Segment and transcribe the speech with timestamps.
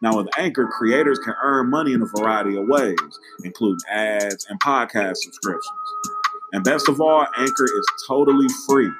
[0.00, 2.96] Now, with Anchor, creators can earn money in a variety of ways,
[3.42, 5.66] including ads and podcast subscriptions.
[6.52, 8.90] And best of all, Anchor is totally free.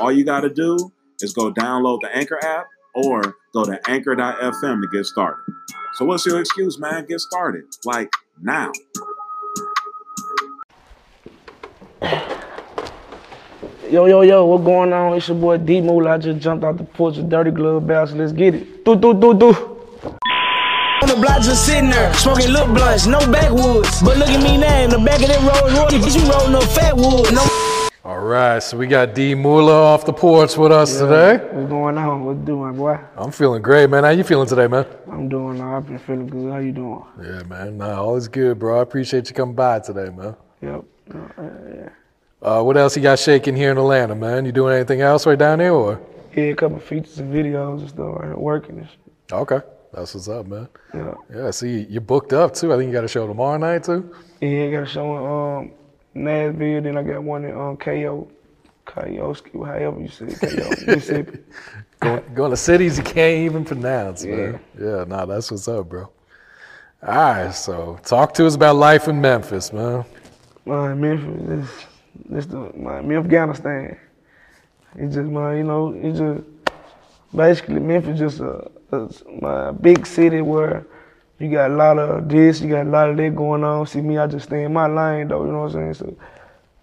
[0.00, 4.82] All you got to do is go download the Anchor app or go to anchor.fm
[4.82, 5.42] to get started.
[5.94, 7.06] So, what's your excuse, man?
[7.06, 7.64] Get started.
[7.84, 8.70] Like now.
[13.90, 15.16] Yo, yo, yo, what going on?
[15.16, 16.14] It's your boy Dee Mula.
[16.14, 18.12] I just jumped out the porch with Dirty Glove Bounce.
[18.12, 18.84] Let's get it.
[18.84, 19.73] Do, do, do, do.
[21.14, 24.02] On the block just sitting there, smoking little blunts, no backwoods.
[24.02, 26.56] But look at me now, in the back of that Rolls Royce, bitch, you rolling
[26.56, 27.32] up fat wood.
[27.32, 31.36] No All right, so we got Dee Mula off the porch with us today.
[31.36, 32.24] What's going on?
[32.24, 32.98] What's doing, boy?
[33.16, 34.02] I'm feeling great, man.
[34.02, 34.86] How you feeling today, man?
[35.08, 35.76] I'm doing all right.
[35.76, 36.50] I've been feeling good.
[36.50, 37.04] How you doing?
[37.22, 37.78] Yeah, man.
[37.78, 38.80] Nah, all is good, bro.
[38.80, 40.34] I appreciate you coming by today, man.
[40.62, 40.84] Yep.
[41.14, 41.42] Uh,
[41.76, 41.88] yeah.
[42.42, 44.46] Uh, what else you got shaking here in Atlanta, man?
[44.46, 46.00] You doing anything else right down there, or?
[46.34, 48.16] yeah, a couple features and videos and stuff.
[48.16, 48.98] Right here, working and shit.
[49.32, 49.60] Okay,
[49.94, 50.68] that's what's up, man.
[50.92, 51.14] Yeah.
[51.34, 52.72] Yeah, see, you're booked up too.
[52.72, 54.14] I think you got a show tomorrow night too.
[54.40, 55.72] Yeah, I got a show in um,
[56.14, 58.28] Nashville, then I got one in um, KO,
[58.86, 60.46] however you say it, KO,
[60.86, 61.38] Mississippi.
[62.00, 64.60] Going, going to cities you can't even pronounce, man.
[64.78, 66.10] Yeah, nah, that's what's up, bro.
[67.06, 70.04] All right, so talk to us about life in Memphis, man.
[70.64, 71.86] My Memphis, this,
[72.30, 73.98] this the my me Afghanistan.
[74.96, 76.42] It's just my, you know, it's just
[77.34, 80.86] basically Memphis just a, a my uh, big city where
[81.38, 83.86] you got a lot of this, you got a lot of that going on.
[83.86, 85.94] See me, I just stay in my lane though, you know what I'm saying?
[85.94, 86.16] So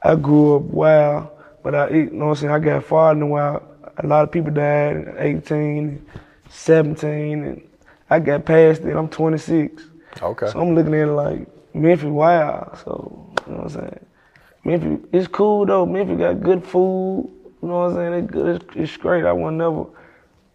[0.04, 1.30] I grew up wild,
[1.64, 2.54] but I, you know what I'm saying?
[2.54, 3.64] I got far in the wild.
[3.98, 6.06] A lot of people died at 18,
[6.50, 7.62] 17, and
[8.10, 8.96] I got past it.
[8.96, 9.84] I'm 26.
[10.22, 10.48] Okay.
[10.48, 12.78] So I'm looking at it like Memphis wild.
[12.84, 14.06] So, you know what I'm saying?
[14.64, 15.86] Memphis, it's cool though.
[15.86, 17.30] Memphis got good food.
[17.62, 18.14] You know what I'm saying?
[18.24, 18.64] It's good.
[18.64, 19.26] It's, it's great.
[19.26, 19.86] I will never,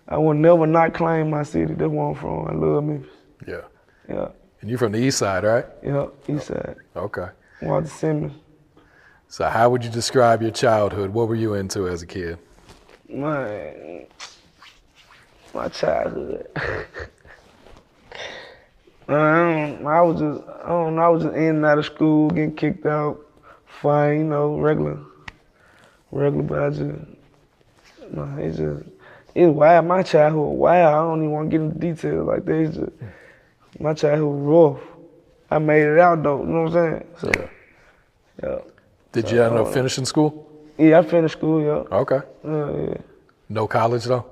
[0.09, 1.75] I will never not claim my city.
[1.75, 2.47] That's where I'm from.
[2.47, 3.11] I love Memphis.
[3.47, 3.63] Yeah.
[4.09, 4.29] Yeah,
[4.61, 5.67] And you're from the east side, right?
[5.83, 6.07] yeah.
[6.29, 6.77] East side.
[6.95, 7.27] Okay.
[7.63, 8.33] Walter Simmons.
[9.29, 11.11] So how would you describe your childhood?
[11.11, 12.39] What were you into as a kid?
[13.09, 14.07] My,
[15.53, 16.47] my childhood.
[19.09, 21.85] I, don't, I was just, I don't know, I was just in and out of
[21.87, 23.21] school, getting kicked out,
[23.67, 24.99] fine, you know, regular,
[26.11, 27.01] regular, but I just,
[28.13, 28.83] no, it's just,
[29.37, 29.87] it's wild.
[29.87, 30.95] My childhood, wild.
[30.95, 32.55] I don't even want to get into details like that.
[32.55, 32.93] It's just,
[33.79, 34.41] my childhood was
[34.81, 34.83] rough.
[35.51, 37.07] I made it out though, you know what I'm saying?
[37.21, 37.49] So,
[38.43, 38.59] yeah.
[39.13, 40.51] Did you end up finishing school?
[40.79, 41.97] Yeah, I finished school, yeah.
[41.99, 42.21] Okay.
[42.45, 42.95] Yeah, yeah.
[43.49, 44.25] No college though?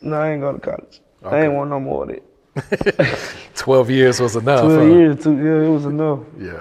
[0.00, 1.00] No, I ain't go to college.
[1.24, 2.08] I ain't want no more of
[2.54, 3.18] that.
[3.54, 4.60] 12 years was enough.
[4.60, 4.84] Twelve huh?
[4.84, 6.20] years, two, yeah, it was enough.
[6.38, 6.60] Yeah.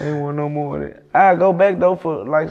[0.00, 1.02] I ain't want no more of that.
[1.12, 2.50] I go back though for like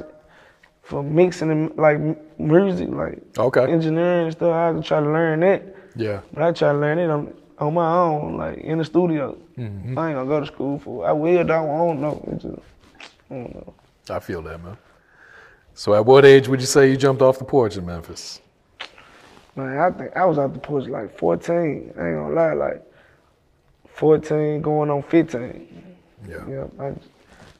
[0.86, 2.00] for mixing and like
[2.40, 3.66] music, like Okay.
[3.72, 4.54] engineering and stuff.
[4.54, 5.64] I had to try to learn that,
[5.96, 6.22] Yeah.
[6.32, 9.36] but I try to learn it on, on my own, like in the studio.
[9.58, 9.98] Mm-hmm.
[9.98, 11.08] I ain't gonna go to school for.
[11.08, 11.40] I will.
[11.40, 12.24] I don't know.
[12.38, 12.60] Just,
[13.32, 13.74] I don't know.
[14.12, 14.78] I feel that, man.
[15.74, 18.42] So at what age would you say you jumped off the porch in Memphis?
[19.56, 21.94] Man, I think I was out the porch like 14.
[21.98, 22.84] I ain't gonna lie, like
[23.88, 25.96] 14, going on 15.
[26.28, 26.36] Yeah.
[26.48, 26.94] Yeah, I,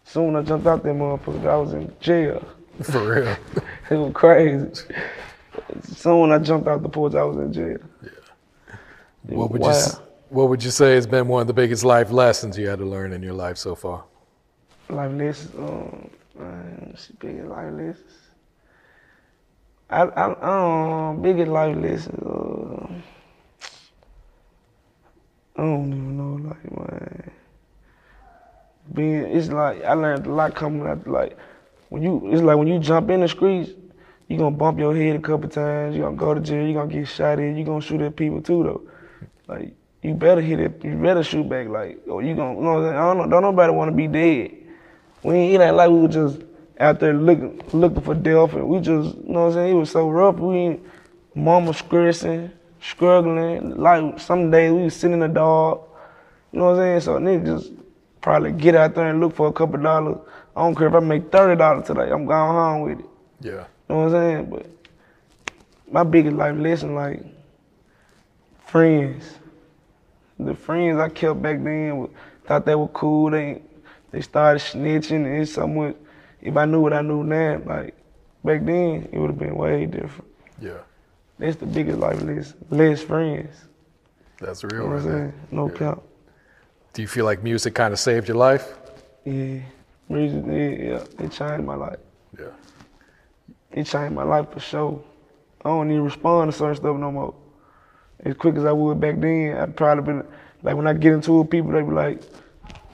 [0.04, 1.48] soon I jumped out that motherfucker.
[1.48, 2.46] I was in jail.
[2.84, 3.38] For real.
[3.90, 4.70] It was crazy.
[5.84, 7.78] Soon I jumped out the porch, I was in jail.
[8.02, 8.10] Yeah.
[9.24, 9.70] What would Wow.
[9.70, 9.76] you
[10.30, 12.86] What would you say has been one of the biggest life lessons you had to
[12.86, 14.04] learn in your life so far?
[14.90, 16.10] Life lessons, um,
[17.20, 18.14] biggest life lessons.
[19.90, 22.88] I, I, um, biggest life lessons, uh,
[25.58, 27.32] I don't even know, like, man.
[28.94, 31.38] Being, it's like, I learned a lot coming out, like,
[31.90, 33.72] when you, it's like when you jump in the streets,
[34.28, 36.92] you gonna bump your head a couple times, you gonna go to jail, you gonna
[36.92, 38.82] get shot at, you gonna shoot at people too, though.
[39.48, 42.74] Like, you better hit it, you better shoot back, like, or you gonna, you know
[42.74, 42.98] what I'm saying?
[42.98, 44.52] I don't know, don't nobody wanna be dead.
[45.24, 46.42] We ain't, it ain't like we were just
[46.80, 49.76] out there looking looking for death and we just, you know what I'm saying?
[49.76, 50.38] It was so rough.
[50.38, 50.84] We ain't,
[51.34, 52.52] mama stressing,
[52.82, 53.76] struggling.
[53.78, 55.82] Like some days we was sitting in the dark.
[56.52, 57.02] You know what I'm saying?
[57.02, 57.72] So nigga just
[58.22, 60.18] probably get out there and look for a couple dollars.
[60.56, 62.10] I don't care if I make thirty dollars today.
[62.12, 63.06] I'm going home with it.
[63.42, 63.52] Yeah.
[63.52, 64.50] You know what I'm saying?
[64.50, 64.66] But
[65.92, 67.22] my biggest life lesson, like
[68.66, 69.36] friends.
[70.40, 72.10] The friends I kept back then
[72.46, 73.32] thought they were cool.
[73.32, 73.62] They
[74.12, 75.96] they started snitching and it's somewhat.
[76.42, 77.96] If I knew what I knew now, like
[78.44, 80.30] back then, it would have been way different.
[80.62, 80.80] Yeah.
[81.38, 82.66] That's the biggest life lesson.
[82.70, 83.56] Less friends.
[84.40, 85.34] That's You real know what right I'm saying?
[85.52, 85.78] No Yeah.
[85.78, 86.00] cap.
[86.94, 88.74] Do you feel like music kind of saved your life?
[89.26, 89.60] Yeah.
[90.08, 92.00] Music, yeah, yeah, it changed my life.
[92.38, 92.46] Yeah.
[93.72, 95.04] It changed my life for sure.
[95.64, 97.34] I don't even respond to certain stuff no more.
[98.20, 100.28] As quick as I would back then, I'd probably been
[100.62, 102.22] like when I get into it, people they be like,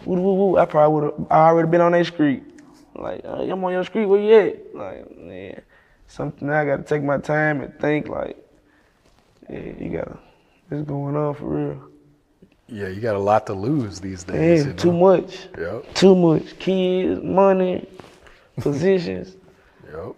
[0.05, 0.57] woo woo woo.
[0.57, 2.43] I probably would have I already been on that street.
[2.95, 4.75] Like, hey, I'm on your street, where you at?
[4.75, 5.59] Like, yeah.
[6.07, 8.37] Something I gotta take my time and think like,
[9.49, 10.17] yeah, you gotta
[10.69, 11.90] it's going on for real.
[12.71, 14.63] Yeah, you got a lot to lose these days.
[14.63, 14.77] You know?
[14.77, 15.47] too much.
[15.57, 15.93] Yep.
[15.93, 16.57] Too much.
[16.57, 17.87] Kids, money,
[18.59, 19.35] positions.
[19.91, 20.15] Yep.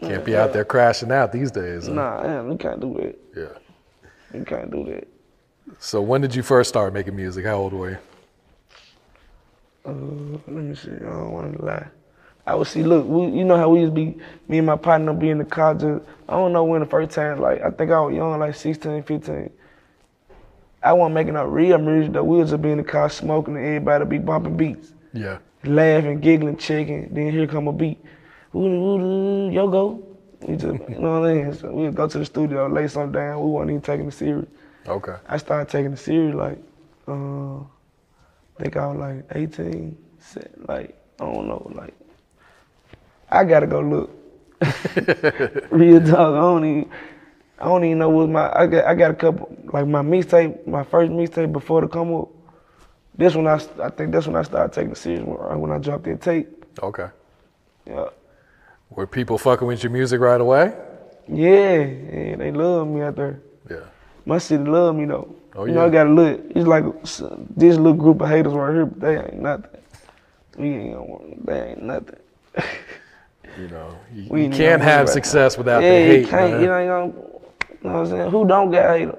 [0.00, 1.86] Can't be out there crashing out these days.
[1.86, 1.92] huh?
[1.92, 3.18] Nah, damn, you can't do that.
[3.40, 4.36] Yeah.
[4.36, 5.06] You can't do that.
[5.78, 7.44] So when did you first start making music?
[7.44, 7.98] How old were you?
[9.86, 9.92] Uh,
[10.48, 10.90] let me see.
[10.90, 11.86] I don't want to lie.
[12.44, 12.82] I would see.
[12.82, 14.20] Look, we, you know how we used to be.
[14.48, 15.74] Me and my partner be in the car.
[15.74, 17.40] Just I don't know when the first time.
[17.40, 19.50] Like I think I was young, like 16, 15.
[20.82, 22.24] I wasn't making no real music though.
[22.24, 25.38] We was just be in the car smoking and everybody be bumping beats, Yeah.
[25.64, 27.12] laughing, giggling, checking.
[27.12, 27.98] Then here come a beat.
[28.54, 30.04] Ooh, ooh, ooh, yo go.
[30.42, 31.52] We just, you know what I mean?
[31.52, 33.40] So we'd go to the studio, lay something down.
[33.42, 34.46] We wasn't even taking it serious.
[34.86, 35.16] Okay.
[35.28, 36.58] I started taking it serious like,
[37.08, 37.64] uh, I
[38.62, 41.94] think I was like 18, se- like, I don't know, like,
[43.30, 44.10] I gotta go look.
[45.70, 46.90] Real talk, I don't even,
[47.60, 50.66] I don't even know what my, I got, I got a couple, like my mixtape,
[50.66, 52.28] my first mixtape before the come up,
[53.16, 55.72] this one I, I think that's when I started taking it serious, when, uh, when
[55.72, 56.64] I dropped that tape.
[56.82, 57.08] Okay.
[57.86, 58.06] Yeah.
[58.90, 60.72] Were people fucking with your music right away?
[61.26, 63.40] Yeah, yeah, they love me out there.
[63.68, 63.80] Yeah.
[64.24, 65.34] My city love me though.
[65.56, 65.86] Oh, you know, yeah.
[65.86, 66.40] I got a little.
[66.50, 66.84] It's like
[67.56, 69.70] this little group of haters right here, but they ain't nothing.
[70.56, 71.04] We ain't gonna.
[71.04, 72.16] want- They ain't nothing.
[73.58, 76.52] You know, you, We you can't have success without yeah, the hate, you can't.
[76.52, 76.62] man.
[76.62, 77.12] You ain't gonna.
[77.82, 78.30] You know what I'm saying?
[78.30, 79.14] Who don't got haters?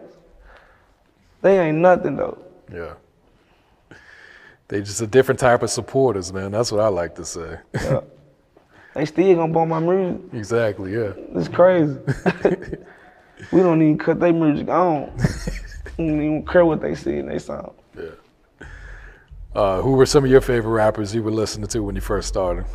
[1.41, 2.37] They ain't nothing though.
[2.71, 2.93] Yeah.
[4.67, 6.51] They just a different type of supporters, man.
[6.51, 7.59] That's what I like to say.
[7.73, 8.01] Yeah.
[8.93, 10.21] they still gonna bump my music.
[10.33, 11.13] exactly, yeah.
[11.35, 11.97] It's crazy.
[13.51, 15.11] we don't even cut their music on.
[15.97, 17.73] we don't even care what they see in their song.
[17.97, 18.67] Yeah.
[19.55, 22.27] Uh, who were some of your favorite rappers you were listening to when you first
[22.27, 22.65] started?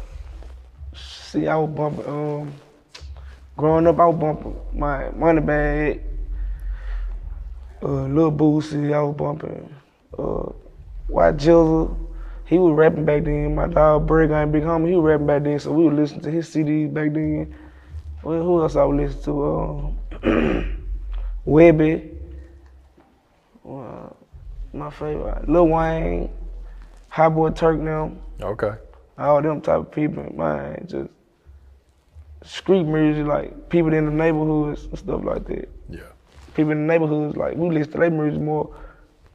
[0.94, 2.06] See, I was bumping.
[2.08, 2.52] Um,
[3.56, 6.00] growing up, I was bumping my Moneybagg.
[7.82, 9.74] Uh, Lil Boosie, I was bumping.
[10.16, 10.52] Uh,
[11.08, 11.96] White Jizzle,
[12.46, 13.54] he was rapping back then.
[13.54, 15.58] My dog Brig and Big Homie, he was rapping back then.
[15.58, 17.54] So we would listen to his CDs back then.
[18.22, 19.44] Well, who else I would listen to?
[20.24, 20.86] Um,
[21.44, 22.10] Webby.
[23.68, 24.08] Uh,
[24.72, 26.30] my favorite, Lil Wayne,
[27.08, 28.72] Hot Boy Turk now Okay.
[29.16, 31.08] all them type of people, man, just
[32.44, 35.68] street music, like people in the neighborhoods and stuff like that.
[35.88, 36.00] Yeah.
[36.54, 38.74] People in the neighborhoods, like we listen to their music more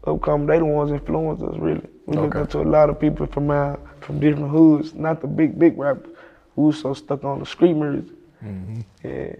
[0.05, 0.47] upcoming.
[0.47, 1.85] They the ones influence us really.
[2.05, 2.39] We look Okay.
[2.41, 5.77] up to a lot of people from our from different hoods, not the big big
[5.77, 6.11] rappers
[6.55, 8.11] who was so stuck on the street music.
[8.43, 8.79] Mm-hmm.
[9.03, 9.33] Yeah,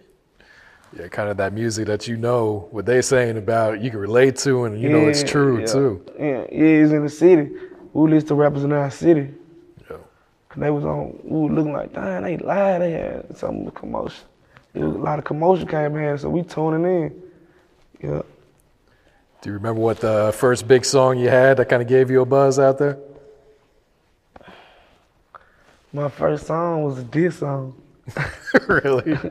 [0.98, 4.36] Yeah, kind of that music that you know what they saying about, you can relate
[4.38, 5.66] to, and you know it's true yeah.
[5.66, 6.06] too.
[6.20, 7.50] Yeah, yeah, it's in the city.
[7.94, 9.34] We listen to rappers in our city.
[10.60, 14.26] They was on, we were looking like, damn, they lied, they had some commotion.
[14.74, 17.22] Was a lot of commotion came in, so we tuning in.
[18.02, 18.22] Yeah.
[19.42, 22.22] Do you remember what the first big song you had that kind of gave you
[22.22, 22.98] a buzz out there?
[25.94, 27.82] My first song was a diss song.
[28.68, 29.18] really?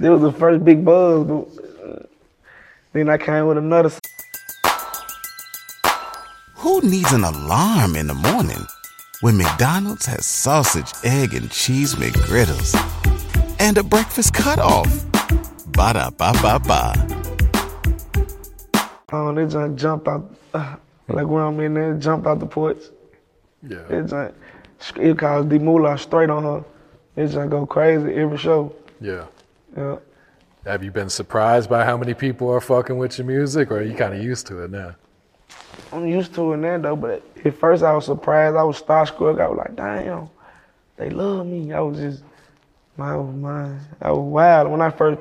[0.00, 2.08] That was the first big buzz, but
[2.94, 3.90] then I came with another.
[6.70, 8.64] S- Who needs an alarm in the morning
[9.22, 12.74] when McDonald's has sausage, egg, and cheese McGriddles
[13.58, 14.86] and a breakfast cutoff?
[15.72, 16.94] Ba da ba ba ba.
[19.12, 20.76] Oh, they just jumped out, uh,
[21.08, 22.78] like when I'm in there, jumped out the porch.
[23.68, 23.78] Yeah.
[23.88, 26.64] It just, it calls Dee Mula straight on her.
[27.16, 28.72] It just go crazy every show.
[29.00, 29.24] Yeah.
[29.76, 29.96] Yeah.
[30.64, 33.82] Have you been surprised by how many people are fucking with your music, or are
[33.82, 34.94] you kind of used to it now?
[35.92, 38.56] I'm used to it now though, but at first I was surprised.
[38.56, 39.40] I was starstruck.
[39.40, 40.28] I was like, damn,
[40.96, 41.72] they love me.
[41.72, 42.22] I was just,
[42.96, 45.20] my, my, I was wild when I first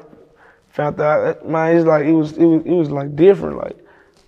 [0.70, 1.48] found out.
[1.48, 3.58] Man, it's like it was, it was, it was like different.
[3.58, 3.78] Like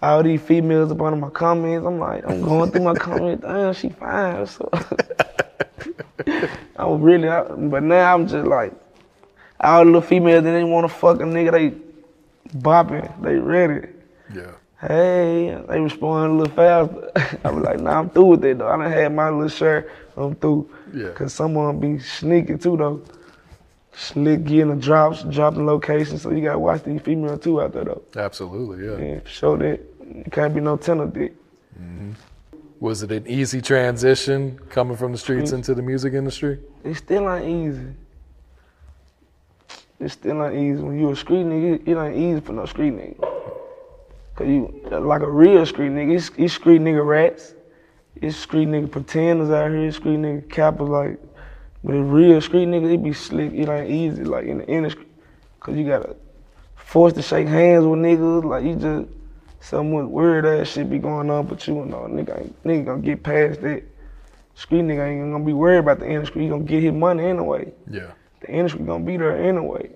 [0.01, 1.85] all these females up under my comments.
[1.85, 3.43] I'm like, I'm going through my comments.
[3.45, 4.47] Damn, she fine.
[4.57, 4.69] So
[6.75, 8.73] I was really, I, but now I'm just like,
[9.59, 13.87] all the females that didn't want to fuck a nigga, they bopping, they ready
[14.33, 14.51] Yeah.
[14.81, 17.39] Hey, they respond a little faster.
[17.43, 18.67] I was like, nah, I'm through with it though.
[18.67, 19.89] I done had my little share.
[20.17, 20.69] I'm through.
[20.93, 21.09] Yeah.
[21.09, 23.01] Cause someone be sneaky too though.
[23.93, 26.21] Slick getting the drops, dropping locations.
[26.21, 28.01] So you gotta watch these females too out there though.
[28.15, 28.93] Absolutely, yeah.
[28.93, 31.33] And show that it can't be no tenor dick.
[31.79, 32.13] Mhm.
[32.79, 36.59] Was it an easy transition coming from the streets into the music industry?
[36.83, 37.87] It still ain't easy.
[39.99, 40.81] It still ain't easy.
[40.81, 43.30] When you a street nigga, it ain't easy for no street nigga.
[44.41, 47.53] Cause you like a real street nigga, it's, it's street nigga rats.
[48.15, 51.19] It's street nigga pretenders out here, it's street nigga cappers like
[51.83, 55.05] but a real street nigga, it be slick, it ain't easy like in the industry.
[55.59, 56.15] Cause you gotta
[56.75, 59.09] force to shake hands with niggas, like you just
[59.59, 63.21] some weird ass shit be going on, but you know nigga ain't nigga gonna get
[63.21, 63.83] past that.
[64.55, 66.41] Street nigga ain't gonna be worried about the industry.
[66.41, 67.71] He gonna get his money anyway.
[67.87, 68.11] Yeah.
[68.39, 69.91] The industry gonna be there anyway.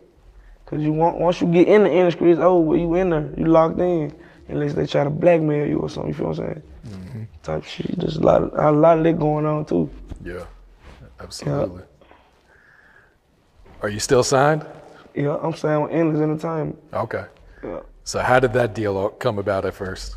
[0.68, 2.76] Cause you want once you get in the industry, it's over.
[2.76, 4.14] You in there, you locked in.
[4.48, 6.10] Unless they try to blackmail you or something.
[6.10, 6.64] You feel what I'm saying?
[6.88, 7.24] Mm-hmm.
[7.44, 8.00] Type shit.
[8.00, 9.90] There's a lot of a lot of that going on too.
[10.24, 10.46] Yeah.
[11.20, 11.84] Absolutely.
[13.82, 14.66] Are you still signed?
[15.14, 16.78] Yeah, I'm saying with endless entertainment.
[16.94, 17.26] Okay.
[17.64, 17.80] Yeah.
[18.04, 20.16] So how did that deal come about at first?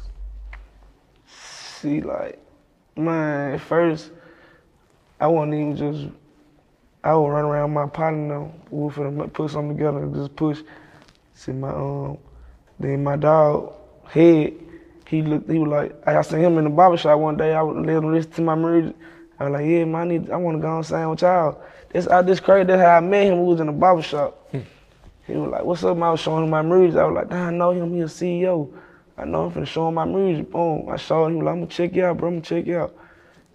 [1.27, 2.39] See, like,
[2.97, 4.11] man, at first,
[5.21, 6.09] I wasn't even just,
[7.05, 8.53] I would run around my partner, though.
[8.71, 10.61] We finna put something together and just push.
[11.35, 12.19] See, my, um,
[12.81, 13.75] then my dog,
[14.11, 14.55] Head,
[15.07, 17.55] he looked, he was like, I seen him in the barber shop one day.
[17.55, 18.95] I was him listen to my music.
[19.39, 21.63] I was like, yeah, man, I, need, I want to go and sign with y'all.
[21.91, 23.41] This, I, this crazy, that's how I met him.
[23.41, 24.49] We was in the barber shop.
[24.51, 24.61] Hmm.
[25.27, 25.97] He was like, what's up?
[25.97, 26.99] man?" I was showing him my music.
[26.99, 27.95] I was like, nah, I know him.
[27.95, 28.73] He a CEO.
[29.17, 30.51] I know him finna show him my music.
[30.51, 30.89] Boom.
[30.89, 31.33] I showed him.
[31.33, 32.29] He was like, I'm gonna check you out, bro.
[32.29, 32.97] I'm gonna check you out.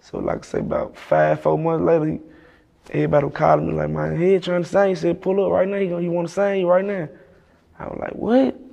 [0.00, 2.20] So like I say about five, four months later, he,
[2.90, 4.90] everybody was calling me like, my head trying to sing.
[4.90, 5.78] He said, pull up right now.
[5.78, 7.08] He, gonna, he wanna sing right now.
[7.78, 8.63] I was like, what?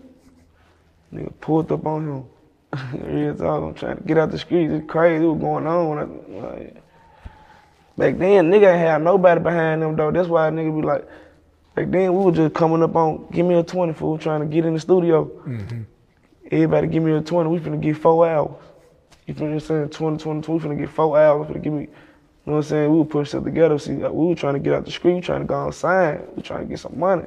[1.13, 2.25] Nigga pulled up on him.
[3.03, 4.71] Real talk, I'm trying to get out the streets.
[4.73, 5.25] It's crazy.
[5.25, 5.99] What was going on?
[5.99, 6.83] I, like,
[7.97, 10.11] back then, nigga ain't had nobody behind them though.
[10.11, 11.07] That's why a nigga be like,
[11.75, 14.45] back then we was just coming up on, give me a 20 fool, trying to
[14.45, 15.25] get in the studio.
[15.25, 15.81] Mm-hmm.
[16.49, 18.55] Everybody give me a 20, we finna get four hours.
[19.27, 19.89] You feel what I'm saying?
[19.89, 21.87] 20, 20, 20, we finna get four hours, we finna give me, you
[22.45, 22.91] know what I'm saying?
[22.91, 23.77] We would push stuff together.
[23.79, 26.25] See, like, we were trying to get out the street, we trying to go outside,
[26.35, 27.25] we trying to get some money.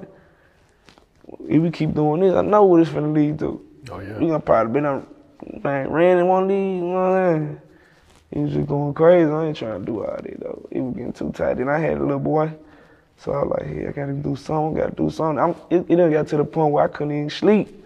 [1.49, 3.65] If we keep doing this, I know what it's finna lead to.
[3.91, 4.19] Oh yeah.
[4.19, 5.07] gonna probably been on,
[5.63, 7.61] man, ran in one of these, you know what I'm saying?
[8.33, 9.31] He was just going crazy.
[9.31, 10.67] I ain't trying to do all that though.
[10.71, 11.55] It was getting too tight.
[11.59, 12.53] Then I had a little boy,
[13.19, 14.81] so I was like, hey, I gotta do something.
[14.81, 15.39] Gotta do something.
[15.39, 17.85] I'm, it, it done got to the point where I couldn't even sleep.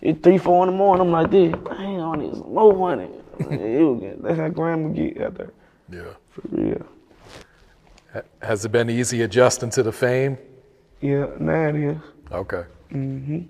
[0.00, 1.06] It three, four in the morning.
[1.06, 3.10] I'm like, this, dang, I need some more money.
[3.40, 5.50] it was getting, that's how grandma get out there
[5.90, 6.12] Yeah.
[6.30, 6.86] for real.
[8.40, 10.38] Has it been easy adjusting to the fame?
[11.00, 11.96] Yeah, now it is.
[12.30, 12.62] Okay.
[12.92, 13.40] Mm-hmm.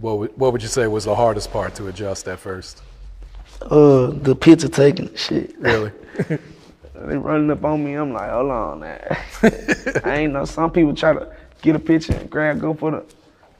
[0.00, 2.82] What would, what would you say was the hardest part to adjust at first?
[3.62, 5.58] Uh, the picture taking shit.
[5.58, 5.92] Really?
[7.06, 7.94] They running up on me.
[7.94, 9.16] I'm like, hold on, man.
[10.04, 10.44] I ain't know.
[10.44, 13.04] Some people try to get a picture and grab, go for the.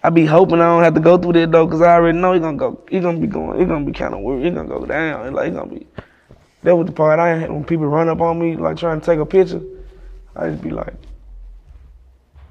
[0.02, 2.34] I be hoping I don't have to go through that though, cause I already know
[2.34, 2.82] he gonna go.
[2.90, 3.58] He gonna be going.
[3.58, 4.44] He gonna be kind of weird.
[4.44, 5.32] He gonna go down.
[5.32, 5.86] Like he gonna be.
[6.62, 9.06] That was the part I had when people run up on me like trying to
[9.06, 9.62] take a picture.
[10.36, 10.94] I just be like,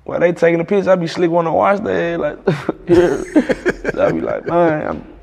[0.09, 2.19] while they taking a picture, I be slick wanna watch that.
[2.19, 2.37] Like,
[2.87, 4.03] yeah.
[4.05, 5.13] I be like, man, I'm,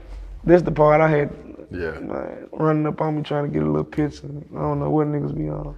[0.45, 1.31] this the part I had.
[1.71, 1.99] Yeah.
[1.99, 4.27] Man, running up on me trying to get a little picture.
[4.55, 5.77] I don't know what niggas be on.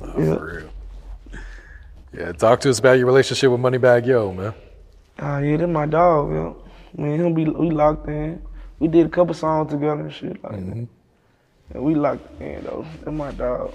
[0.00, 0.36] Yeah.
[0.36, 0.46] For
[1.32, 1.40] real.
[2.16, 2.32] Yeah.
[2.32, 4.54] Talk to us about your relationship with Moneybagg Yo, man.
[5.18, 6.56] Ah, yeah, that's my dog, yo.
[6.96, 8.40] Me and him be we locked in.
[8.78, 10.80] We did a couple songs together and shit like Mm-hmm.
[10.82, 10.88] that.
[11.74, 12.86] And we locked in though.
[13.00, 13.74] That's my dog.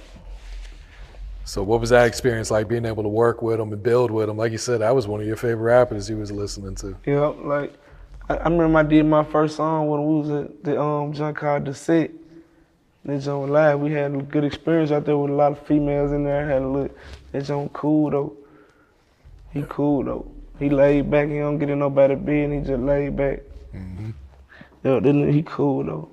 [1.45, 4.29] So what was that experience like being able to work with him and build with
[4.29, 4.37] him?
[4.37, 6.95] Like you said, that was one of your favorite rappers you was listening to.
[7.05, 7.73] Yeah, like
[8.29, 11.37] I, I remember I did my first song when we was at the um junk
[11.37, 12.11] called The Set.
[13.05, 13.81] That joint live.
[13.81, 16.47] We had a good experience out there with a lot of females in there.
[16.47, 16.97] Had a look.
[17.33, 18.37] That joint cool though.
[19.51, 20.31] He cool though.
[20.57, 21.27] He laid back.
[21.27, 22.51] He don't get in nobody bed.
[22.51, 23.41] He just laid back.
[24.83, 26.09] Yeah, then he cool though.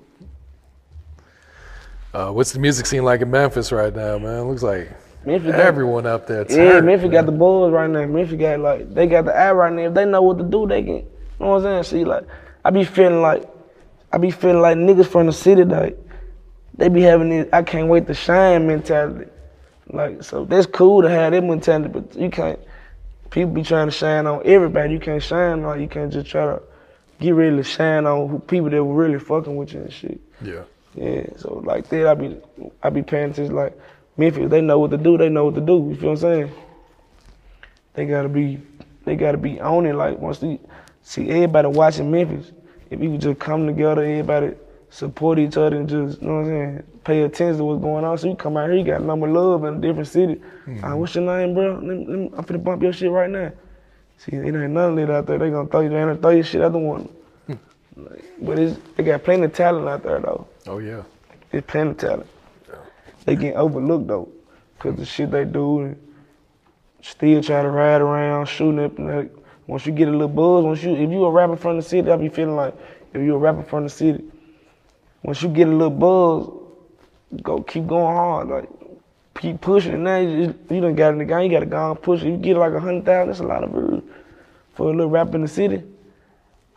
[2.13, 4.49] Uh, what's the music scene like in Memphis right now, man?
[4.49, 4.91] Looks like
[5.25, 6.45] Memphis got- everyone up there.
[6.49, 7.11] Yeah, Memphis man.
[7.11, 8.05] got the Bulls right now.
[8.05, 9.83] Memphis got like they got the eye right now.
[9.83, 10.95] If they know what to do, they can.
[10.95, 11.05] You
[11.39, 12.01] know what I'm saying?
[12.01, 12.25] See, like
[12.65, 13.47] I be feeling like
[14.11, 15.97] I be feeling like niggas from the city like
[16.77, 19.29] they be having this I can't wait to shine mentality.
[19.87, 22.59] Like so that's cool to have that mentality, but you can't.
[23.29, 24.93] People be trying to shine on everybody.
[24.93, 25.81] You can't shine on.
[25.81, 26.61] You can't just try to
[27.19, 30.19] get ready to shine on who, people that were really fucking with you and shit.
[30.41, 30.63] Yeah.
[30.95, 32.37] Yeah, so like that, I be
[32.83, 33.55] I be paying attention.
[33.55, 33.77] Like
[34.17, 35.17] Memphis, they know what to do.
[35.17, 35.87] They know what to do.
[35.89, 36.51] You feel what I'm saying?
[37.93, 38.59] They gotta be,
[39.05, 39.93] they gotta be on it.
[39.93, 40.59] Like once they
[41.01, 42.51] see everybody watching Memphis,
[42.89, 44.55] if we could just come together, everybody
[44.89, 48.03] support each other and just, you know what I'm saying, pay attention to what's going
[48.03, 48.17] on.
[48.17, 50.41] So you come out here, you got number love in a different city.
[50.83, 51.75] Ah, what's your name, bro?
[51.75, 53.51] Let me, let me, I'm finna bump your shit right now.
[54.17, 55.37] See, it ain't none of that out there.
[55.39, 57.09] They gonna throw you, they gonna throw your shit out the one.
[57.95, 60.47] Like, but it's, they got plenty of talent out there though.
[60.67, 61.03] Oh yeah.
[61.51, 62.27] It's plenty of talent.
[63.25, 64.29] They get overlooked though,
[64.79, 66.07] cause the shit they do and
[67.01, 68.97] still try to ride around shooting up.
[68.97, 69.31] and, Like,
[69.67, 72.09] once you get a little buzz, once you if you a rapper from the city,
[72.11, 72.73] I be feeling like
[73.13, 74.23] if you a rapper from the city,
[75.23, 76.49] once you get a little buzz,
[77.41, 78.69] go keep going hard, like
[79.39, 79.93] keep pushing.
[79.93, 82.23] And now you, just- you done got in the game, you gotta go and push.
[82.23, 84.03] You get like a hundred thousand, that's a lot of views
[84.73, 85.83] for a little rapper in the city.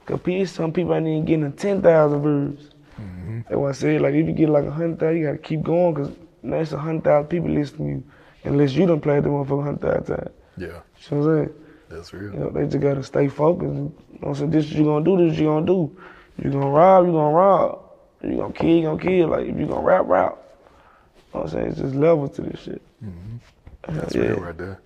[0.07, 2.71] Cause some people ain't even getting ten thousand views.
[3.01, 3.41] Mm-hmm.
[3.49, 5.63] That's why I said, like, if you get like a hundred thousand, you gotta keep
[5.63, 6.13] going, cause
[6.45, 9.61] now it's a hundred thousand people listening to you, unless you done played the motherfucker
[9.61, 10.31] a hundred thousand times.
[10.57, 10.67] Yeah.
[10.67, 11.55] You know what I'm saying?
[11.89, 12.33] That's real.
[12.33, 13.75] You know, they just gotta stay focused.
[13.75, 14.51] You know I'm saying?
[14.51, 15.97] This you gonna do, this you gonna do.
[16.43, 17.81] You gonna rob, you gonna rob.
[18.23, 19.29] You gonna kill, you gonna kill.
[19.29, 20.33] Like, if you gonna rap, rap.
[20.33, 21.67] You know what I'm saying?
[21.69, 22.83] It's just level to this shit.
[23.05, 23.37] Mm-hmm.
[23.85, 24.23] Uh, That's yeah.
[24.23, 24.81] real right there.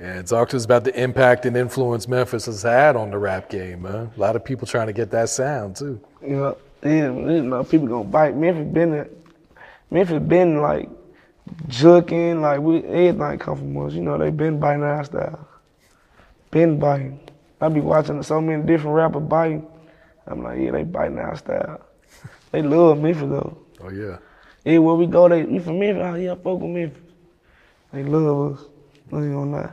[0.00, 3.48] And talk to us about the impact and influence Memphis has had on the rap
[3.48, 4.10] game, man.
[4.16, 6.00] A lot of people trying to get that sound too.
[6.20, 8.36] You know, yeah, you know, people gonna bite.
[8.36, 9.08] Memphis been,
[9.94, 10.90] Memphis been like
[11.68, 13.92] juking, like we everything come from us.
[13.92, 15.46] You know, they been biting our style,
[16.50, 17.20] been biting.
[17.60, 19.64] I be watching so many different rappers biting.
[20.26, 21.80] I'm like, yeah, they biting our style.
[22.50, 23.56] They love Memphis though.
[23.84, 24.18] Oh yeah.
[24.64, 26.02] Yeah, where we go, they you from Memphis?
[26.04, 27.02] Oh yeah, I fuck with Memphis.
[27.92, 28.64] They love us.
[29.12, 29.72] I ain't gonna lie.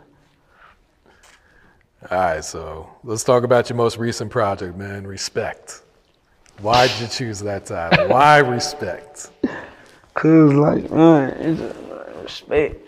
[2.11, 5.07] All right, so let's talk about your most recent project, man.
[5.07, 5.81] Respect.
[6.59, 8.09] Why did you choose that title?
[8.09, 9.31] Why respect?
[10.13, 11.75] Cause like, man, it's just,
[12.21, 12.87] respect.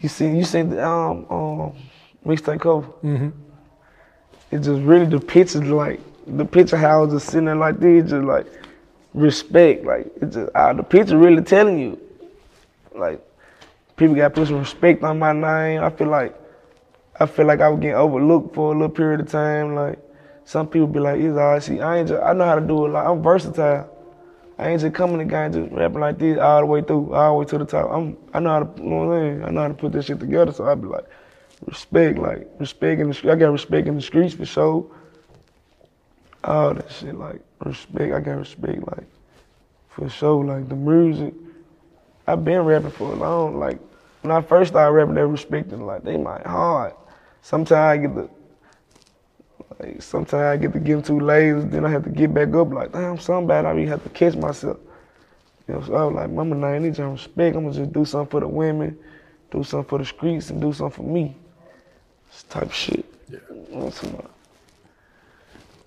[0.00, 1.72] You see, you see the um um
[2.24, 2.86] mixtape cover.
[3.02, 3.30] Mm-hmm.
[4.50, 7.80] It just really the picture like the picture how I was just sitting there like
[7.80, 8.46] this, just like
[9.14, 9.84] respect.
[9.84, 12.00] Like it just uh, the picture really telling you,
[12.94, 13.20] like
[13.96, 15.82] people got to put some respect on my name.
[15.82, 16.38] I feel like
[17.18, 19.74] I feel like I was getting overlooked for a little period of time.
[19.74, 19.98] Like
[20.44, 22.60] some people be like, "It's all right." See, I ain't just, I know how to
[22.66, 22.90] do it.
[22.90, 23.95] Like I'm versatile.
[24.58, 27.34] I ain't just coming to game just rapping like this all the way through, all
[27.34, 27.90] the way to the top.
[27.90, 29.44] I'm I know how to you know what I'm saying?
[29.44, 30.52] I know how to put this shit together.
[30.52, 31.04] So I be like,
[31.66, 33.32] respect, like respect in the.
[33.32, 34.86] I got respect in the streets for sure.
[36.42, 38.14] All that shit, like respect.
[38.14, 39.06] I got respect, like
[39.90, 40.44] for sure.
[40.44, 41.34] Like the music.
[42.26, 43.58] I've been rapping for a long.
[43.58, 43.78] Like
[44.22, 46.94] when I first started rapping, they respected like they my hard.
[47.42, 48.30] Sometimes I get the
[49.78, 52.72] like sometimes I get to get too lazy, then I have to get back up
[52.72, 54.78] like, damn, somebody I be have to catch myself.
[55.68, 57.56] You know, so I was like, mama, nah, I need your respect.
[57.56, 58.96] I'm gonna just do something for the women,
[59.50, 61.36] do something for the streets, and do something for me.
[62.30, 63.04] This type of shit.
[63.28, 63.38] Yeah.
[63.50, 64.30] You know what I'm talking about?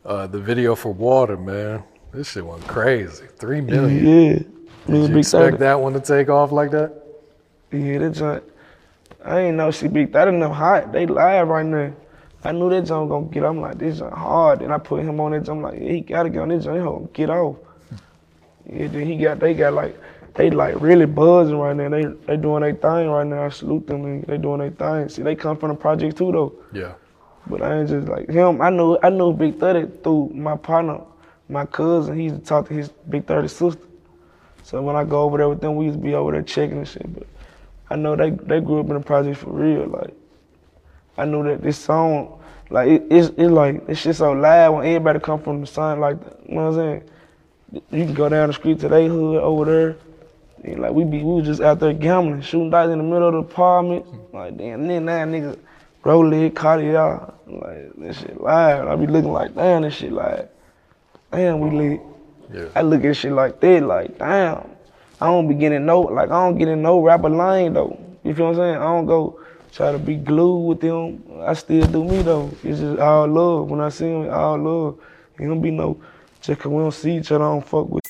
[0.06, 1.84] Uh, the video for Water, man.
[2.12, 3.26] This shit went crazy.
[3.38, 4.06] Three million.
[4.06, 4.34] Yeah.
[4.88, 5.58] Did you Big expect 30.
[5.58, 6.92] that one to take off like that?
[7.72, 8.44] Yeah, that joint.
[9.24, 10.92] I ain't know she Big 30 enough hot.
[10.92, 11.94] They live right now.
[12.44, 13.44] I knew that joint gonna get.
[13.44, 14.62] I'm like, this joint hard.
[14.62, 15.58] And I put him on that joint.
[15.58, 16.78] I'm like, yeah, he gotta get on this joint.
[16.78, 17.58] He gonna get off.
[18.72, 19.40] Yeah, then he got.
[19.40, 19.98] They got like.
[20.36, 21.90] They like really buzzing right now.
[21.90, 23.44] They they doing their thing right now.
[23.44, 24.06] I salute them.
[24.06, 25.10] and They doing their thing.
[25.10, 26.54] See, they come from the project too though.
[26.72, 26.94] Yeah.
[27.48, 28.62] But I ain't just like him.
[28.62, 31.02] I knew I knew Big Thirty through my partner,
[31.50, 32.16] my cousin.
[32.16, 33.82] He used to talk to his Big Thirty sister.
[34.64, 36.78] So when I go over there with them, we used to be over there checking
[36.78, 37.12] and shit.
[37.14, 37.28] But
[37.90, 39.88] I know they they grew up in the project for real.
[39.88, 40.14] Like
[41.18, 44.86] I knew that this song, Like it, it's it's like it's shit so loud when
[44.88, 46.00] everybody come from the sun.
[46.00, 46.18] Like
[46.48, 47.04] you know what I'm saying.
[47.92, 49.96] You can go down the street to they hood over there.
[50.64, 53.28] And like we be we was just out there gambling, shooting dice in the middle
[53.28, 54.06] of the apartment.
[54.34, 55.58] Like damn, then that nigga
[56.04, 57.40] roll it, caught it out.
[57.48, 58.88] Like this shit live.
[58.88, 60.50] I be looking like damn, this shit live.
[61.32, 62.02] Damn, we lit.
[62.54, 62.66] Yeah.
[62.76, 64.70] I look at shit like that, like damn.
[65.22, 68.00] I don't be getting no, like I don't get in no rapper lane though.
[68.24, 68.76] You feel what I'm saying?
[68.78, 69.40] I don't go
[69.72, 71.24] try to be glued with them.
[71.42, 72.52] I still do me though.
[72.64, 73.70] It's just all love.
[73.70, 75.00] When I see him, all love.
[75.40, 76.00] Ain't gonna be no
[76.42, 78.04] just 'cause we don't see each other, I don't fuck with.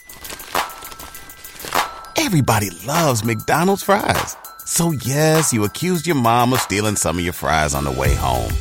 [2.18, 4.36] Everybody loves McDonald's fries.
[4.66, 8.14] So yes, you accused your mom of stealing some of your fries on the way
[8.14, 8.52] home.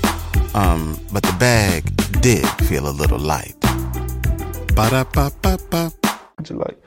[0.54, 1.84] Um, but the bag
[2.22, 3.54] did feel a little light.
[4.74, 5.92] Ba-da-ba-ba-ba.
[6.42, 6.80] Just like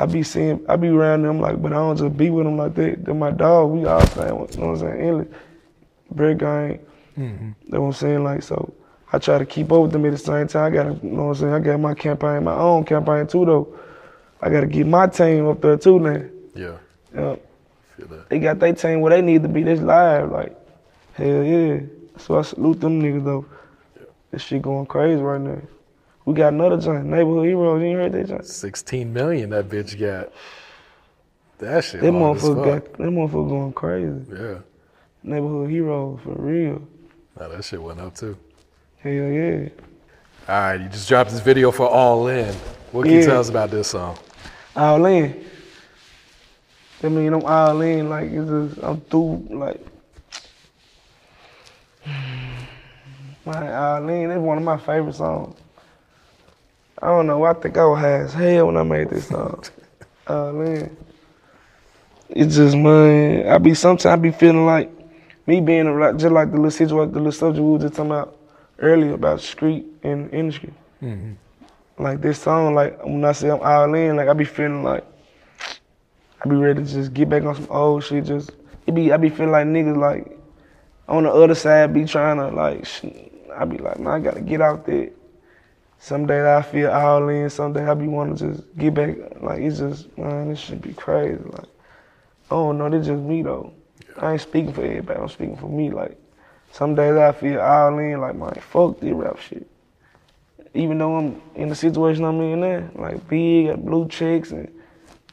[0.00, 2.56] I be seeing, I be around them like, but I don't just be with them
[2.56, 3.04] like that.
[3.04, 3.70] They're my dog.
[3.70, 5.00] We all saying, you know what I'm saying?
[5.00, 5.28] Endless.
[6.10, 6.78] Bread gang.
[7.18, 7.50] Mm-hmm.
[7.68, 8.24] That's what I'm saying.
[8.24, 8.72] Like so,
[9.12, 10.72] I try to keep up with them at the same time.
[10.72, 11.52] I gotta, you know what I'm saying?
[11.52, 13.78] I got my campaign, my own campaign too though.
[14.40, 16.24] I gotta get my team up there too now.
[16.54, 16.78] Yeah.
[17.14, 17.36] Yeah.
[17.98, 18.30] Feel that.
[18.30, 19.62] They got their team where they need to be.
[19.64, 20.56] This live, like,
[21.12, 21.80] hell yeah.
[22.16, 23.44] So I salute them niggas though.
[23.98, 24.06] Yeah.
[24.30, 25.60] This shit going crazy right now.
[26.24, 27.82] We got another joint, Neighborhood Heroes.
[27.82, 28.46] You heard that joint?
[28.46, 30.32] 16 million that bitch got.
[31.58, 32.00] That shit.
[32.00, 34.24] That motherfucker got, that motherfucker going crazy.
[34.30, 34.58] Yeah.
[35.22, 36.82] Neighborhood Heroes for real.
[37.38, 38.36] Nah, that shit went up too.
[38.98, 39.68] Hell yeah.
[40.48, 42.54] All right, you just dropped this video for All In.
[42.92, 44.18] What can you tell us about this song?
[44.74, 45.44] All in.
[47.02, 48.08] I mean, I'm all in.
[48.08, 49.46] Like it's just, I'm through.
[49.50, 49.84] Like
[53.44, 54.30] my all in.
[54.30, 55.59] It's one of my favorite songs.
[57.02, 57.44] I don't know.
[57.44, 59.62] I think I was high as hell when I made this song.
[60.26, 60.96] all uh, man,
[62.28, 63.48] It's just man.
[63.48, 64.90] I be sometimes I be feeling like
[65.46, 67.94] me being a, like just like the little situation, the little subject we were just
[67.94, 68.36] talking about
[68.78, 70.72] earlier about street and industry.
[71.02, 71.32] Mm-hmm.
[72.02, 75.04] Like this song, like when I say I'm all in, like I be feeling like
[76.44, 78.24] I be ready to just get back on some old shit.
[78.24, 78.50] Just
[78.86, 80.38] it be I be feeling like niggas like
[81.08, 83.04] on the other side be trying to like sh-
[83.56, 85.10] I be like man I gotta get out there.
[86.00, 87.48] Some days I feel all in.
[87.48, 89.16] Some days I be want to just get back.
[89.40, 91.40] Like it's just man this should be crazy.
[91.44, 91.68] Like
[92.50, 93.72] oh no, this just me though.
[94.16, 95.20] I ain't speaking for everybody.
[95.20, 95.90] I'm speaking for me.
[95.90, 96.18] Like
[96.72, 98.20] some days I feel all in.
[98.20, 99.70] Like man fuck this rap shit
[100.74, 104.72] even though I'm in the situation I'm in now, like big, got blue checks and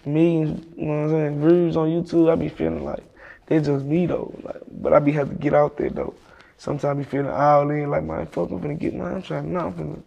[0.06, 3.04] millions, you know what I'm saying, views on YouTube, I be feeling like
[3.46, 4.34] they just me though.
[4.44, 6.16] Like, but I be have to get out there though.
[6.58, 9.16] Sometimes I be feeling all in, like man, fuck, I'm finna get mine.
[9.16, 10.02] I'm trying, nah, I'm finna,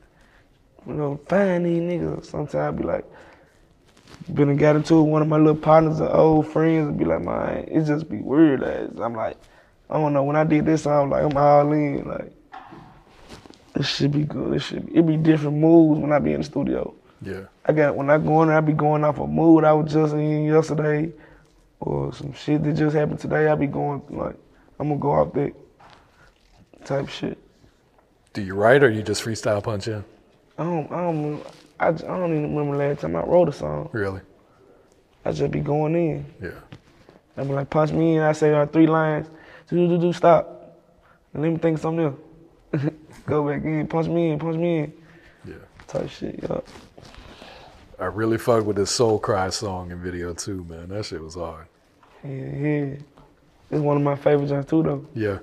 [0.86, 2.26] you know, find these niggas.
[2.26, 3.04] Sometimes I be like,
[4.32, 6.98] been and got into it with one of my little partners or old friends and
[6.98, 9.36] be like, man, it just be weird as I'm like,
[9.88, 10.22] I don't know.
[10.22, 12.32] When I did this, I'm like, I'm all in, like.
[13.74, 14.54] This should be good.
[14.54, 16.94] It should be, it be different moods when I be in the studio.
[17.22, 17.42] Yeah.
[17.64, 19.92] I got when I go in there, I be going off a mood I was
[19.92, 21.12] just in yesterday,
[21.78, 23.46] or some shit that just happened today.
[23.48, 24.36] I be going like
[24.78, 25.52] I'm gonna go off that
[26.84, 27.38] type shit.
[28.32, 30.04] Do you write or you just freestyle punch in?
[30.60, 31.42] I don't, I don't,
[31.80, 33.88] I, I don't even remember last time I wrote a song.
[33.92, 34.20] Really?
[35.24, 36.26] I just be going in.
[36.42, 36.50] Yeah.
[37.38, 38.22] I be like punch me in.
[38.22, 39.26] I say uh, three lines.
[39.68, 40.78] Do do do do stop.
[41.32, 42.92] And let me think something else.
[43.26, 43.86] go back in.
[43.86, 44.38] Punch me in.
[44.38, 44.92] Punch me in.
[45.48, 45.54] Yeah.
[45.88, 46.38] Type shit.
[46.42, 46.60] Yeah.
[47.98, 50.90] I really fucked with this Soul Cry song and video too, man.
[50.90, 51.68] That shit was hard.
[52.22, 52.94] Yeah, yeah.
[53.70, 55.06] It's one of my favorite joints too, though.
[55.14, 55.38] Yeah.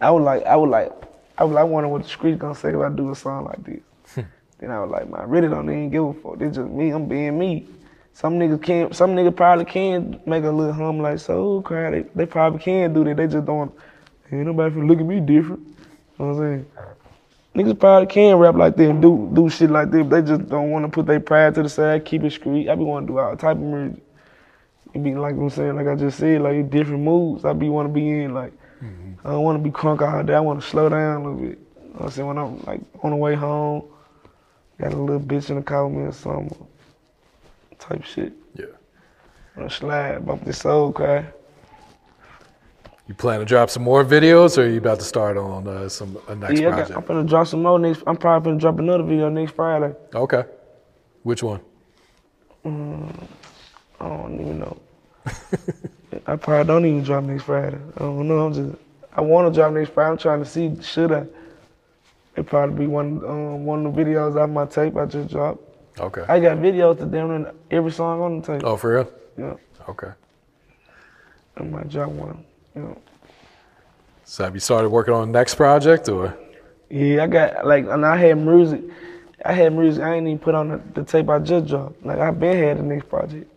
[0.00, 0.90] I would like, I would like,
[1.36, 3.62] I would like wondering what the streets gonna say if I do a song like
[3.62, 3.82] this.
[4.58, 6.38] Then I was like, man, I really don't even give a fuck.
[6.38, 6.90] This just me.
[6.90, 7.68] I'm being me.
[8.12, 8.94] Some niggas can't.
[8.94, 11.90] Some niggas probably can make a little hum like so cry.
[11.90, 13.16] They, they probably can do that.
[13.16, 13.72] They just don't.
[14.32, 15.60] Ain't nobody finna look at me different.
[15.60, 15.74] You
[16.18, 16.66] know what I'm saying?
[17.54, 20.08] Niggas probably can rap like that and do do shit like that.
[20.08, 22.68] But they just don't want to put their pride to the side, keep it street.
[22.68, 24.02] I be want to do all type of music.
[24.94, 27.44] It be like I'm saying, like I just said, like different moods.
[27.44, 28.52] I be want to be in like.
[28.82, 29.26] Mm-hmm.
[29.26, 30.34] I don't want to be crunk all day.
[30.34, 31.58] I want to slow down a little bit.
[31.76, 32.28] You know what I'm saying?
[32.28, 33.84] When I'm like on the way home,
[34.80, 36.66] got a little bitch in the car with me or something.
[37.78, 38.32] Type shit.
[38.54, 38.66] Yeah.
[39.56, 41.26] On a slide, bump this soul cry.
[43.08, 45.88] You plan to drop some more videos or are you about to start on uh,
[45.88, 46.90] some a next yeah, project?
[46.96, 48.02] I'm gonna drop some more next.
[48.06, 49.94] I'm probably gonna drop another video next Friday.
[50.14, 50.44] Okay.
[51.22, 51.60] Which one?
[52.64, 52.68] I
[54.00, 54.76] don't even know.
[56.26, 57.78] I probably don't even drop next Friday.
[57.96, 58.46] I don't know.
[58.46, 58.78] I'm just.
[59.14, 60.10] I want to drop next Friday.
[60.10, 61.26] I'm trying to see should I.
[62.38, 65.60] It probably be one um, one of the videos off my tape I just dropped.
[65.98, 66.24] Okay.
[66.28, 68.62] I got videos to near every song on the tape.
[68.64, 69.12] oh, for real?
[69.36, 69.54] Yeah,
[69.88, 70.12] Okay.
[71.56, 72.44] I might drop one.
[72.76, 72.98] You know.
[74.24, 76.38] So have you started working on the next project or?
[76.88, 78.82] Yeah, I got like, and I had music.
[79.44, 80.04] I had music.
[80.04, 82.06] I ain't even put on the, the tape I just dropped.
[82.06, 83.50] Like I been had the next project.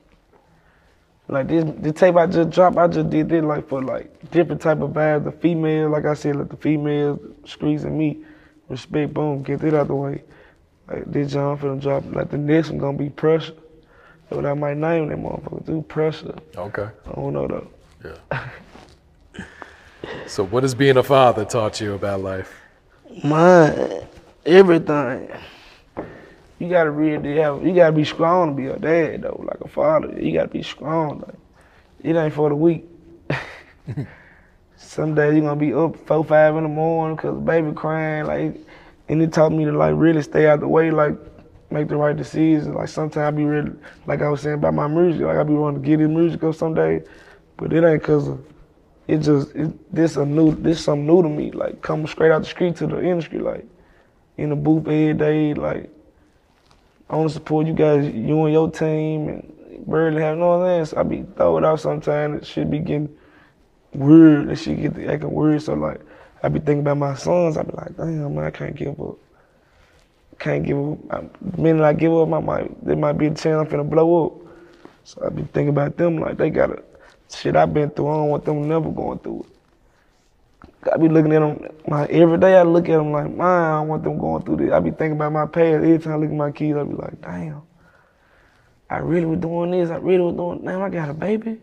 [1.28, 4.60] Like this, the tape I just dropped, I just did it like for like different
[4.60, 5.26] type of vibes.
[5.26, 8.26] The female, like I said, like the females, streets and me,
[8.72, 10.24] respect, boom, get that out the way.
[10.88, 12.04] Like this John finna drop.
[12.14, 13.54] Like the next one gonna be pressure.
[14.30, 15.66] That's what I might name that motherfucker.
[15.66, 16.36] Do pressure.
[16.56, 16.90] Okay.
[17.06, 17.68] I don't know though.
[18.04, 18.50] Yeah.
[20.28, 22.54] so, what has being a father taught you about life?
[23.24, 24.08] Man,
[24.46, 25.30] everything.
[26.60, 27.66] You gotta really have.
[27.66, 30.20] You gotta be strong to be a dad though, like a father.
[30.20, 31.20] You gotta be strong.
[31.20, 31.36] Like
[32.04, 32.86] it ain't for the weak.
[34.92, 38.26] Some days you gonna be up four, five in the morning because baby crying.
[38.26, 38.58] Like,
[39.08, 40.92] and it taught me to like really stay out the way.
[40.92, 41.16] Like,
[41.70, 42.76] make the right decisions.
[42.76, 43.72] Like sometimes I be really,
[44.06, 45.22] like I was saying about my music.
[45.22, 47.08] Like I be wanting to get in music up some days,
[47.56, 48.44] but it ain't cause of.
[49.08, 51.52] It just it, this a new this something new to me.
[51.52, 53.40] Like coming straight out the street to the industry.
[53.40, 53.66] Like
[54.36, 55.54] in the booth every day.
[55.54, 55.90] Like
[57.10, 60.94] I want to support you guys, you and your team, and barely have no sense.
[60.94, 62.42] I be throw it out sometimes.
[62.42, 63.18] It should be getting
[63.94, 64.50] weird.
[64.50, 65.62] That shit get to acting weird.
[65.62, 66.02] So like,
[66.44, 67.58] I be thinking about my sons.
[67.58, 69.18] I be like, damn man, I can't give up.
[70.40, 70.98] Can't give up.
[71.12, 73.90] I, the minute I give up, I might there might be a chance I'm finna
[73.90, 74.34] blow up.
[75.04, 76.84] So I be thinking about them like they got a
[77.30, 78.08] shit I've been through.
[78.10, 79.48] I don't want them never going through it.
[80.92, 82.58] I be looking at them like every day.
[82.58, 84.72] I look at them like, man, I don't want them going through this.
[84.72, 85.84] I be thinking about my past.
[85.84, 87.62] Every time I look at my kids, I be like, damn,
[88.90, 89.92] I really was doing this.
[89.92, 90.66] I really was doing.
[90.66, 91.60] Damn, I got a baby.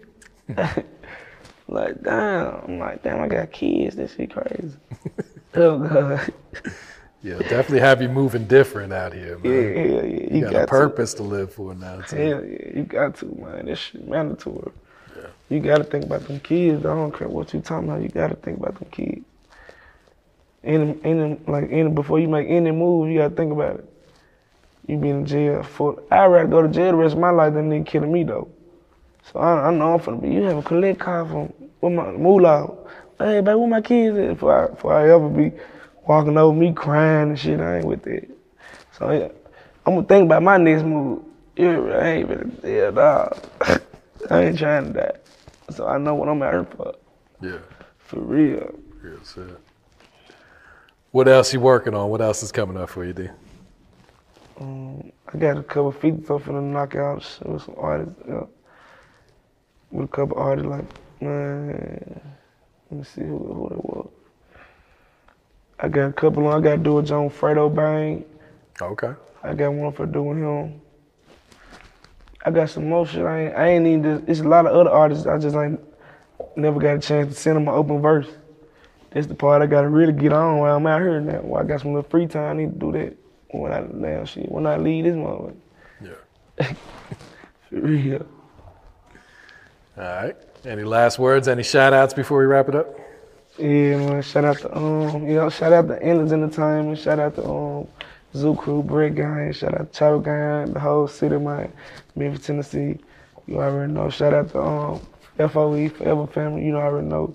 [1.69, 2.63] like, damn.
[2.65, 3.53] I'm like, damn, I got mm.
[3.53, 3.97] kids.
[3.97, 4.77] This shit crazy.
[5.55, 6.33] oh god.
[7.23, 9.53] Yeah, definitely have you moving different out here, man.
[9.53, 10.03] Yeah, hell yeah.
[10.03, 11.23] You, You got, got a purpose to.
[11.23, 12.17] live for now, too.
[12.17, 13.67] Hell yeah, you got to, man.
[13.67, 14.71] This shit mandatory.
[15.17, 15.27] Yeah.
[15.49, 16.87] You gotta think about them kids.
[16.87, 18.03] I don't care what you talking about.
[18.03, 19.25] You gotta think about them kids.
[20.63, 23.93] Any, any, like any, before you make any move, you gotta think about it.
[24.87, 26.01] You be in jail for.
[26.11, 28.49] I'd rather go to jail the rest of my life than they killing me though.
[29.33, 30.31] So I, I know I'm finna be.
[30.31, 32.75] You have a collect call from with my moolah.
[33.19, 34.29] Hey, baby, where my kids at?
[34.29, 35.53] Before I, before I ever be
[36.07, 38.29] walking over me crying and shit, I ain't with that.
[38.93, 39.29] So yeah,
[39.87, 41.23] I'm gonna think about my next move.
[41.57, 43.39] Yeah, I ain't really yeah, dog.
[44.31, 45.13] I ain't trying to die.
[45.71, 46.95] So I know what I'm out here for.
[47.41, 47.59] Yeah,
[47.99, 48.75] For real.
[49.03, 49.59] real shit.
[51.11, 52.11] What else you working on?
[52.11, 53.29] What else is coming up for you, D?
[54.61, 58.15] Um, I got a couple features stuff for the knockouts with some artists.
[58.29, 58.45] Yeah.
[59.91, 60.85] With a couple artists like
[61.21, 62.21] man,
[62.91, 64.09] let me see who who that was.
[65.81, 66.47] I got a couple.
[66.47, 68.25] on- I got to do a John Fredo Bang.
[68.83, 69.13] Okay.
[69.43, 70.81] I got one for doing him.
[72.45, 73.25] I got some more shit.
[73.25, 74.23] I ain't, I ain't need to.
[74.27, 75.27] It's a lot of other artists.
[75.27, 75.81] I just ain't
[76.57, 78.29] never got a chance to send them an open verse.
[79.11, 81.41] That's the part I gotta really get on while I'm out here now.
[81.41, 83.17] While I got some little free time, I need to do that.
[83.51, 85.57] When I damn shit, when I leave this motherfucker.
[86.03, 86.65] Yeah.
[87.71, 88.27] For real.
[89.99, 90.37] All right.
[90.65, 91.49] Any last words?
[91.49, 92.97] Any shout outs before we wrap it up?
[93.59, 94.23] Yeah, man.
[94.23, 96.99] Shout out to um, you know, shout out to Endless Entertainment.
[97.01, 97.89] Shout out to um,
[98.33, 99.53] Zoo Crew, Brick Gang.
[99.53, 101.73] Shout out to Chato Gang, the whole city, man.
[102.15, 102.97] Memphis, Tennessee.
[103.49, 104.09] You already know.
[104.09, 105.01] Shout out to um,
[105.37, 106.65] FOE, Forever Family.
[106.65, 107.35] You know, I already know.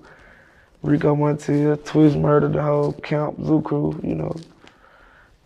[0.83, 3.99] Rico Montiel, Twist Murder, the whole camp, Zoo Crew.
[4.01, 4.35] You know,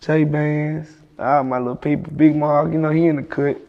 [0.01, 2.13] J Bands, all my little people.
[2.15, 3.59] Big Mark, you know, he in the cut.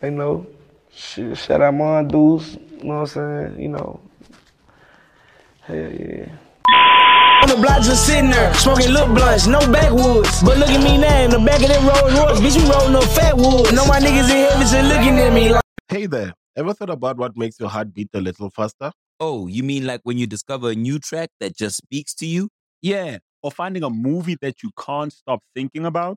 [0.00, 0.46] They know.
[0.94, 2.54] Shit, shout out Mon Deuce.
[2.54, 3.60] You know what I'm saying?
[3.60, 4.00] You know.
[5.62, 6.30] Hell yeah.
[7.42, 10.42] On the block just sitting there, smoking little blunts, no backwoods.
[10.42, 12.94] But look at me now, in the back of that Rolls Royce, bitch, we rolling
[12.94, 13.74] up fat wood.
[13.74, 15.62] Know my niggas in heaven just looking at me like.
[15.88, 18.92] Hey there, ever thought about what makes your heart beat a little faster?
[19.18, 22.48] Oh, you mean like when you discover a new track that just speaks to you?
[22.80, 26.16] Yeah, or finding a movie that you can't stop thinking about.